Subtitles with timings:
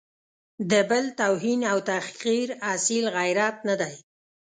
[0.71, 3.93] د بل توهین او تحقیر اصیل غیرت نه دی.